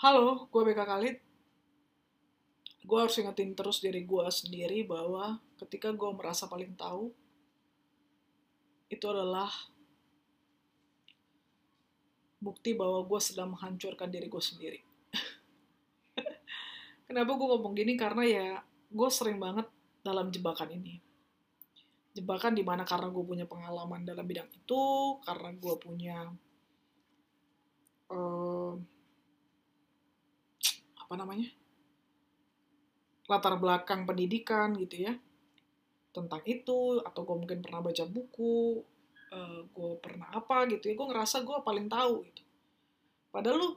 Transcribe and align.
Halo, 0.00 0.48
gue 0.48 0.62
BK 0.64 0.80
Khalid. 0.80 1.16
Gue 2.88 2.98
harus 3.04 3.20
ingetin 3.20 3.52
terus 3.52 3.84
diri 3.84 4.00
gue 4.08 4.24
sendiri 4.32 4.80
bahwa 4.88 5.36
ketika 5.60 5.92
gue 5.92 6.08
merasa 6.16 6.48
paling 6.48 6.72
tahu, 6.72 7.12
itu 8.88 9.04
adalah 9.04 9.52
bukti 12.40 12.72
bahwa 12.72 13.04
gue 13.04 13.20
sedang 13.20 13.52
menghancurkan 13.52 14.08
diri 14.08 14.32
gue 14.32 14.40
sendiri. 14.40 14.80
Kenapa 17.12 17.36
gue 17.36 17.48
ngomong 17.52 17.76
gini? 17.76 17.92
Karena 18.00 18.24
ya 18.24 18.46
gue 18.88 19.08
sering 19.12 19.36
banget 19.36 19.68
dalam 20.00 20.32
jebakan 20.32 20.80
ini. 20.80 20.96
Jebakan 22.16 22.56
di 22.56 22.64
mana 22.64 22.88
karena 22.88 23.12
gue 23.12 23.24
punya 23.28 23.44
pengalaman 23.44 24.08
dalam 24.08 24.24
bidang 24.24 24.48
itu, 24.48 24.80
karena 25.28 25.52
gue 25.52 25.74
punya 25.76 26.24
uh, 28.08 28.80
apa 31.10 31.18
namanya 31.18 31.50
latar 33.26 33.58
belakang 33.58 34.06
pendidikan 34.06 34.78
gitu 34.78 35.10
ya. 35.10 35.18
Tentang 36.14 36.38
itu 36.46 37.02
atau 37.02 37.26
gue 37.26 37.34
mungkin 37.34 37.58
pernah 37.58 37.82
baca 37.82 38.06
buku 38.06 38.78
uh, 39.34 39.60
gue 39.66 39.92
pernah 39.98 40.30
apa 40.30 40.70
gitu 40.70 40.86
ya. 40.86 40.94
Gue 40.94 41.10
ngerasa 41.10 41.42
gue 41.42 41.58
paling 41.66 41.90
tahu 41.90 42.22
gitu. 42.30 42.42
Padahal 43.34 43.58
lu 43.58 43.70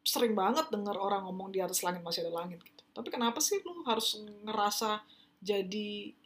sering 0.00 0.32
banget 0.32 0.72
dengar 0.72 0.96
orang 0.96 1.28
ngomong 1.28 1.52
di 1.52 1.60
atas 1.60 1.84
langit 1.84 2.00
masih 2.00 2.24
ada 2.24 2.32
langit 2.32 2.64
gitu. 2.64 2.84
Tapi 2.96 3.12
kenapa 3.12 3.36
sih 3.44 3.60
lu 3.60 3.84
harus 3.84 4.16
ngerasa 4.44 5.04
jadi 5.44 6.16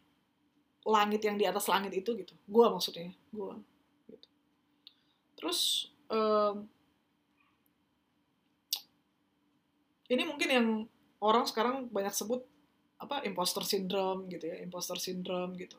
langit 0.86 1.26
yang 1.26 1.34
di 1.34 1.42
atas 1.42 1.66
langit 1.66 1.90
itu 1.90 2.14
gitu? 2.14 2.38
Gue 2.46 2.70
maksudnya 2.70 3.10
gue 3.34 3.54
gitu. 4.14 4.28
Terus 5.38 5.90
um, 6.06 6.70
ini 10.10 10.22
mungkin 10.28 10.48
yang 10.48 10.66
orang 11.24 11.44
sekarang 11.48 11.88
banyak 11.88 12.12
sebut 12.12 12.44
apa 13.00 13.24
imposter 13.24 13.64
syndrome 13.64 14.28
gitu 14.28 14.48
ya 14.48 14.60
imposter 14.60 14.96
syndrome 15.00 15.56
gitu 15.56 15.76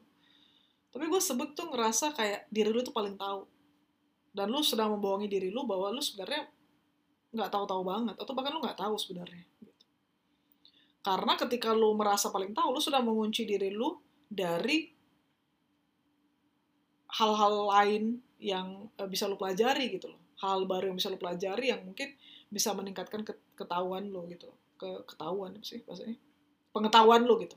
tapi 0.95 1.12
gue 1.12 1.22
sebut 1.22 1.52
tuh 1.54 1.70
ngerasa 1.76 2.16
kayak 2.16 2.48
diri 2.48 2.72
lu 2.72 2.80
tuh 2.80 2.95
paling 2.95 3.20
tahu 3.20 3.44
dan 4.32 4.48
lu 4.48 4.64
sedang 4.64 4.95
membohongi 4.95 5.28
diri 5.28 5.52
lu 5.52 5.67
bahwa 5.67 5.92
lu 5.92 6.00
sebenarnya 6.00 6.48
nggak 7.36 7.52
tahu-tahu 7.52 7.82
banget 7.84 8.16
atau 8.16 8.32
bahkan 8.32 8.56
lu 8.56 8.64
nggak 8.64 8.80
tahu 8.80 8.95
sebenarnya 8.95 9.44
gitu. 9.59 9.86
karena 11.04 11.34
ketika 11.36 11.76
lu 11.76 11.92
merasa 12.00 12.32
paling 12.32 12.56
tahu 12.56 12.76
lu 12.76 12.80
sudah 12.80 13.04
mengunci 13.04 13.44
diri 13.44 13.76
lu 13.76 14.00
dari 14.32 14.95
hal-hal 17.16 17.53
lain 17.71 18.03
yang 18.39 18.91
eh, 18.99 19.08
bisa 19.08 19.25
lu 19.31 19.39
pelajari 19.39 19.95
gitu 19.95 20.11
loh. 20.11 20.19
Hal 20.44 20.67
baru 20.67 20.91
yang 20.91 20.97
bisa 20.99 21.08
lu 21.08 21.19
pelajari 21.19 21.71
yang 21.71 21.81
mungkin 21.88 22.11
bisa 22.52 22.75
meningkatkan 22.75 23.23
ketahuan 23.55 24.11
lo 24.11 24.27
gitu. 24.27 24.52
Ke 24.75 25.08
ketahuan 25.08 25.55
sih 25.63 25.81
bahasanya? 25.88 26.19
Pengetahuan 26.75 27.23
lo 27.23 27.39
gitu. 27.39 27.55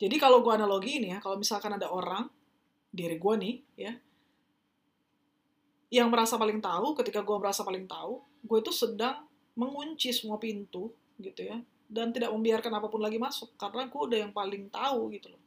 Jadi 0.00 0.16
kalau 0.16 0.40
gue 0.40 0.52
analogi 0.54 0.96
ini 1.02 1.12
ya 1.12 1.18
kalau 1.20 1.36
misalkan 1.36 1.76
ada 1.76 1.92
orang 1.92 2.24
diri 2.90 3.20
gue 3.20 3.34
nih 3.36 3.54
ya 3.78 3.92
yang 5.90 6.08
merasa 6.08 6.40
paling 6.40 6.58
tahu 6.58 6.96
ketika 6.98 7.20
gue 7.20 7.36
merasa 7.36 7.62
paling 7.62 7.84
tahu 7.84 8.18
gue 8.42 8.58
itu 8.64 8.72
sedang 8.72 9.28
mengunci 9.54 10.10
semua 10.10 10.40
pintu 10.40 10.90
gitu 11.20 11.44
ya 11.44 11.60
dan 11.86 12.16
tidak 12.16 12.32
membiarkan 12.32 12.80
apa 12.80 12.88
pun 12.88 13.04
lagi 13.04 13.20
masuk 13.20 13.52
karena 13.60 13.92
gue 13.92 14.00
udah 14.00 14.18
yang 14.24 14.32
paling 14.32 14.72
tahu 14.72 15.12
gitu 15.12 15.28
loh. 15.36 15.42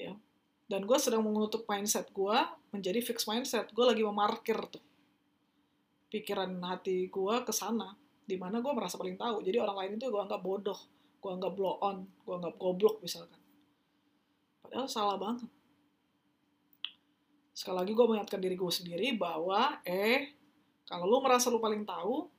Ya 0.00 0.16
dan 0.66 0.82
gue 0.82 0.98
sedang 0.98 1.22
menutup 1.22 1.62
mindset 1.70 2.10
gue 2.10 2.38
menjadi 2.74 2.98
fix 3.02 3.24
mindset. 3.30 3.70
Gue 3.70 3.86
lagi 3.86 4.02
memarkir 4.02 4.58
tuh 4.66 4.82
pikiran 6.10 6.48
hati 6.62 7.10
gue 7.10 7.34
ke 7.42 7.52
sana 7.54 7.94
di 8.26 8.34
mana 8.34 8.58
gue 8.58 8.72
merasa 8.74 8.98
paling 8.98 9.14
tahu. 9.14 9.42
Jadi 9.46 9.56
orang 9.62 9.76
lain 9.78 9.92
itu 9.98 10.10
gue 10.10 10.22
anggap 10.22 10.42
bodoh 10.42 10.78
gue 11.16 11.30
anggap 11.32 11.52
blow 11.58 11.74
on 11.82 12.06
gue 12.06 12.34
anggap 12.34 12.54
goblok 12.54 13.02
misalkan. 13.02 13.38
Padahal 14.62 14.86
salah 14.86 15.18
banget. 15.18 15.50
Sekali 17.56 17.76
lagi 17.82 17.92
gue 17.96 18.06
mengingatkan 18.06 18.38
diri 18.42 18.54
gue 18.54 18.72
sendiri 18.72 19.08
bahwa 19.18 19.80
eh 19.82 20.34
kalau 20.86 21.06
lu 21.06 21.18
merasa 21.18 21.50
lu 21.50 21.58
paling 21.58 21.82
tahu 21.82 22.30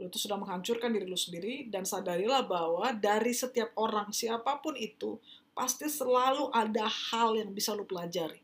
lu 0.00 0.08
itu 0.08 0.16
sudah 0.16 0.40
menghancurkan 0.40 0.88
diri 0.90 1.04
lu 1.04 1.14
sendiri 1.14 1.68
dan 1.68 1.84
sadarilah 1.84 2.42
bahwa 2.48 2.88
dari 2.96 3.36
setiap 3.36 3.76
orang 3.76 4.08
siapa 4.10 4.56
pun 4.64 4.72
itu 4.72 5.20
pasti 5.60 5.92
selalu 5.92 6.48
ada 6.56 6.88
hal 6.88 7.36
yang 7.36 7.52
bisa 7.52 7.76
lu 7.76 7.84
pelajari 7.84 8.40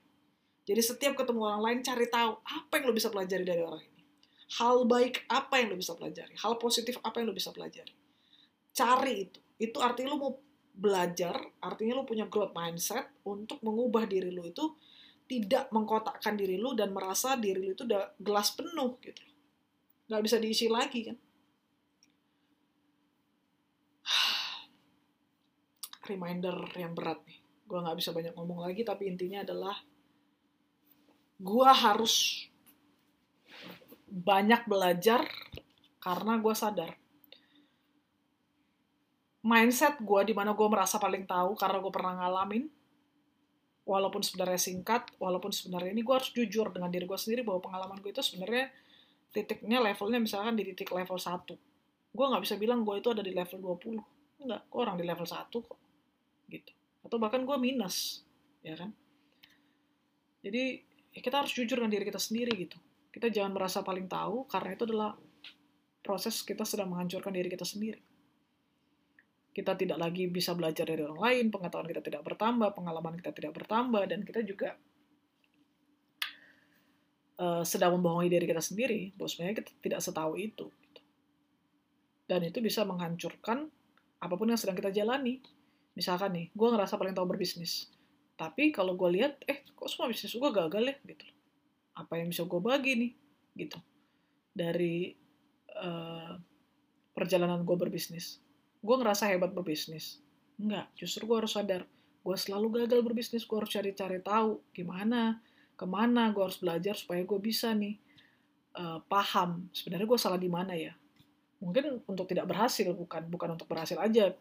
jadi 0.68 0.84
setiap 0.84 1.16
ketemu 1.16 1.48
orang 1.48 1.62
lain 1.64 1.78
cari 1.80 2.04
tahu 2.12 2.36
apa 2.44 2.72
yang 2.76 2.84
lu 2.92 2.94
bisa 2.94 3.08
pelajari 3.08 3.48
dari 3.48 3.64
orang 3.64 3.80
ini 3.80 3.96
hal 4.46 4.86
baik 4.86 5.26
apa 5.26 5.58
yang 5.58 5.74
lo 5.74 5.76
bisa 5.78 5.98
pelajari, 5.98 6.34
hal 6.38 6.54
positif 6.62 7.02
apa 7.02 7.18
yang 7.18 7.34
lo 7.34 7.34
bisa 7.34 7.50
pelajari. 7.50 7.90
Cari 8.70 9.14
itu. 9.26 9.40
Itu 9.58 9.82
artinya 9.82 10.14
lo 10.14 10.18
mau 10.20 10.32
belajar, 10.76 11.34
artinya 11.58 11.98
lo 11.98 12.04
punya 12.06 12.28
growth 12.30 12.54
mindset 12.54 13.10
untuk 13.26 13.58
mengubah 13.64 14.06
diri 14.06 14.30
lo 14.30 14.46
itu 14.46 14.76
tidak 15.26 15.66
mengkotakkan 15.74 16.38
diri 16.38 16.54
lo 16.54 16.76
dan 16.78 16.94
merasa 16.94 17.34
diri 17.34 17.58
lo 17.58 17.74
itu 17.74 17.82
udah 17.82 18.14
gelas 18.22 18.54
penuh 18.54 18.94
gitu. 19.02 19.22
Gak 20.06 20.22
bisa 20.22 20.38
diisi 20.38 20.70
lagi 20.70 21.10
kan. 21.10 21.16
Reminder 26.06 26.56
yang 26.78 26.94
berat 26.94 27.20
nih. 27.26 27.38
Gue 27.66 27.82
gak 27.82 27.98
bisa 27.98 28.14
banyak 28.14 28.32
ngomong 28.38 28.62
lagi, 28.62 28.86
tapi 28.86 29.10
intinya 29.10 29.42
adalah 29.42 29.76
gue 31.36 31.70
harus 31.70 32.46
banyak 34.06 34.64
belajar 34.70 35.26
karena 35.98 36.38
gue 36.38 36.54
sadar. 36.54 36.90
Mindset 39.46 39.98
gue 40.02 40.20
di 40.26 40.34
mana 40.34 40.54
gue 40.54 40.68
merasa 40.70 40.98
paling 40.98 41.26
tahu 41.26 41.54
karena 41.58 41.78
gue 41.78 41.92
pernah 41.92 42.14
ngalamin 42.18 42.66
walaupun 43.86 44.18
sebenarnya 44.18 44.58
singkat 44.58 45.14
walaupun 45.22 45.54
sebenarnya 45.54 45.94
ini 45.94 46.02
gue 46.02 46.14
harus 46.14 46.34
jujur 46.34 46.74
dengan 46.74 46.90
diri 46.90 47.06
gue 47.06 47.14
sendiri 47.14 47.46
bahwa 47.46 47.62
pengalaman 47.62 48.02
gue 48.02 48.10
itu 48.10 48.18
sebenarnya 48.18 48.74
titiknya 49.30 49.78
levelnya 49.78 50.18
misalkan 50.18 50.58
di 50.58 50.66
titik 50.66 50.90
level 50.90 51.14
1 51.14 51.46
gue 52.10 52.26
nggak 52.26 52.42
bisa 52.42 52.58
bilang 52.58 52.82
gue 52.82 52.98
itu 52.98 53.14
ada 53.14 53.22
di 53.22 53.30
level 53.30 53.62
20 53.62 54.42
enggak 54.42 54.60
gue 54.66 54.80
orang 54.82 54.98
di 54.98 55.06
level 55.06 55.22
1 55.22 55.38
kok 55.54 55.78
gitu 56.50 56.72
atau 57.06 57.16
bahkan 57.22 57.42
gue 57.46 57.56
minus 57.58 58.26
ya 58.62 58.74
kan 58.74 58.90
jadi 60.42 60.82
ya 61.14 61.20
kita 61.22 61.42
harus 61.42 61.52
jujur 61.54 61.78
dengan 61.78 61.92
diri 61.92 62.04
kita 62.06 62.18
sendiri 62.18 62.52
gitu 62.54 62.78
kita 63.16 63.32
jangan 63.32 63.56
merasa 63.56 63.80
paling 63.80 64.04
tahu 64.10 64.44
karena 64.44 64.76
itu 64.76 64.84
adalah 64.84 65.16
proses 66.06 66.46
kita 66.46 66.62
sedang 66.62 66.94
menghancurkan 66.94 67.34
diri 67.34 67.50
kita 67.50 67.66
sendiri. 67.66 67.98
Kita 69.50 69.74
tidak 69.74 69.98
lagi 69.98 70.30
bisa 70.30 70.54
belajar 70.54 70.86
dari 70.86 71.02
orang 71.02 71.18
lain, 71.18 71.44
pengetahuan 71.50 71.90
kita 71.90 72.04
tidak 72.06 72.22
bertambah, 72.22 72.70
pengalaman 72.78 73.18
kita 73.18 73.34
tidak 73.34 73.52
bertambah, 73.58 74.06
dan 74.06 74.22
kita 74.22 74.46
juga 74.46 74.78
uh, 77.42 77.66
sedang 77.66 77.98
membohongi 77.98 78.30
diri 78.30 78.46
kita 78.46 78.62
sendiri 78.62 79.16
bahwa 79.18 79.28
sebenarnya 79.32 79.56
kita 79.64 79.72
tidak 79.82 80.00
setahu 80.04 80.38
itu. 80.38 80.68
Gitu. 80.70 81.00
Dan 82.30 82.46
itu 82.46 82.62
bisa 82.62 82.86
menghancurkan 82.86 83.66
apa 84.22 84.34
pun 84.38 84.46
yang 84.46 84.60
sedang 84.60 84.78
kita 84.78 84.94
jalani. 84.94 85.42
Misalkan 85.96 86.36
nih, 86.36 86.46
gue 86.52 86.68
ngerasa 86.68 87.00
paling 87.00 87.16
tahu 87.16 87.32
berbisnis. 87.32 87.88
Tapi 88.36 88.68
kalau 88.70 88.94
gue 88.94 89.10
lihat, 89.16 89.40
eh 89.48 89.64
kok 89.64 89.88
semua 89.88 90.12
bisnis 90.12 90.36
gue 90.36 90.50
gagal 90.52 90.84
ya? 90.92 90.96
Gitu 91.02 91.26
apa 91.96 92.20
yang 92.20 92.28
bisa 92.28 92.44
gue 92.44 92.60
bagi 92.60 92.92
nih? 92.94 93.12
Gitu. 93.56 93.78
Dari 94.52 95.16
uh, 95.72 96.36
perjalanan 97.16 97.64
gue 97.64 97.76
berbisnis. 97.76 98.38
Gue 98.84 98.96
ngerasa 99.00 99.32
hebat 99.32 99.56
berbisnis. 99.56 100.20
Enggak 100.60 100.92
justru 100.94 101.24
gue 101.24 101.36
harus 101.40 101.56
sadar. 101.56 101.88
Gue 102.20 102.36
selalu 102.36 102.84
gagal 102.84 103.00
berbisnis 103.00 103.48
gue 103.48 103.56
harus 103.56 103.72
cari-cari 103.72 104.20
tahu 104.20 104.60
gimana 104.76 105.40
ke 105.76 105.84
mana 105.84 106.32
gue 106.32 106.40
harus 106.40 106.60
belajar 106.60 106.96
supaya 106.96 107.20
gue 107.20 107.40
bisa 107.40 107.72
nih 107.76 108.00
uh, 108.80 109.00
paham 109.04 109.68
sebenarnya 109.72 110.06
gue 110.08 110.20
salah 110.20 110.40
di 110.40 110.52
mana 110.52 110.76
ya. 110.76 110.92
Mungkin 111.56 112.04
untuk 112.04 112.28
tidak 112.28 112.52
berhasil 112.52 112.92
bukan 112.92 113.32
bukan 113.32 113.56
untuk 113.56 113.64
berhasil 113.64 113.96
aja 113.96 114.36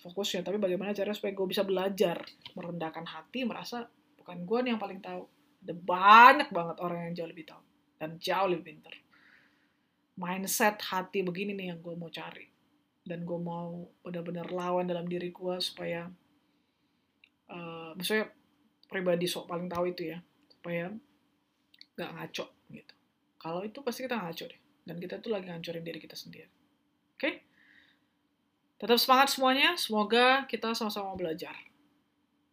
fokusnya 0.00 0.44
tapi 0.44 0.60
bagaimana 0.60 0.96
caranya 0.96 1.16
supaya 1.16 1.32
gue 1.32 1.46
bisa 1.48 1.62
belajar 1.66 2.20
merendahkan 2.54 3.04
hati 3.04 3.44
merasa 3.48 3.88
bukan 4.20 4.42
gue 4.42 4.58
nih 4.66 4.70
yang 4.74 4.82
paling 4.82 5.00
tahu 5.00 5.24
ada 5.66 5.74
banyak 5.74 6.48
banget 6.54 6.76
orang 6.78 7.10
yang 7.10 7.14
jauh 7.18 7.30
lebih 7.30 7.46
tahu 7.48 7.62
dan 7.96 8.20
jauh 8.20 8.48
lebih 8.48 8.64
pinter. 8.76 8.94
Mindset 10.16 10.80
hati 10.80 11.20
begini 11.20 11.52
nih 11.56 11.74
yang 11.74 11.80
gue 11.80 11.92
mau 11.96 12.08
cari. 12.08 12.48
Dan 13.06 13.22
gue 13.22 13.38
mau 13.38 13.86
benar-benar 14.02 14.50
lawan 14.50 14.88
dalam 14.88 15.06
diri 15.06 15.30
gue 15.30 15.56
supaya, 15.62 16.08
uh, 17.50 17.90
maksudnya 17.94 18.32
pribadi 18.90 19.26
sok 19.28 19.46
paling 19.46 19.70
tahu 19.70 19.90
itu 19.94 20.10
ya, 20.10 20.18
supaya 20.50 20.90
gak 21.94 22.10
ngaco 22.16 22.46
gitu. 22.72 22.94
Kalau 23.38 23.60
itu 23.62 23.78
pasti 23.84 24.08
kita 24.08 24.18
ngaco 24.18 24.44
deh. 24.48 24.60
Dan 24.86 24.96
kita 25.02 25.18
tuh 25.18 25.34
lagi 25.34 25.50
ngancurin 25.50 25.82
diri 25.82 25.98
kita 25.98 26.14
sendiri. 26.14 26.50
Oke? 27.14 27.18
Okay? 27.18 27.34
Tetap 28.76 28.98
semangat 29.00 29.32
semuanya. 29.32 29.72
Semoga 29.80 30.44
kita 30.44 30.76
sama-sama 30.76 31.16
belajar. 31.16 31.56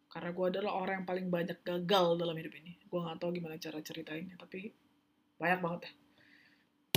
Karena 0.08 0.30
gue 0.30 0.46
adalah 0.46 0.72
orang 0.78 1.02
yang 1.02 1.08
paling 1.08 1.26
banyak 1.28 1.58
gagal 1.66 2.06
dalam 2.16 2.36
hidup 2.38 2.54
ini. 2.54 2.78
Gue 2.86 3.02
gak 3.02 3.18
tahu 3.18 3.34
gimana 3.34 3.58
cara 3.58 3.82
ceritainnya, 3.82 4.38
tapi 4.38 4.70
banyak 5.36 5.60
banget 5.60 5.80
ya. 5.90 5.92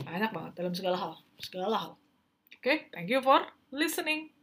Banyak 0.05 0.31
banget 0.31 0.51
dalam 0.53 0.73
segala 0.77 0.97
hal. 1.01 1.13
Segala 1.41 1.75
hal. 1.75 1.91
Oke, 2.53 2.61
okay? 2.61 2.77
thank 2.93 3.09
you 3.09 3.19
for 3.19 3.41
listening. 3.73 4.36